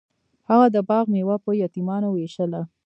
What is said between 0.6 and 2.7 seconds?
د باغ میوه په یتیمانو ویشله.